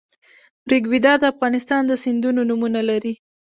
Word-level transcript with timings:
ریګویډا 0.71 1.13
د 1.19 1.23
افغانستان 1.33 1.81
د 1.87 1.91
سیندونو 2.03 2.41
نومونه 2.49 2.81
لري 2.89 3.13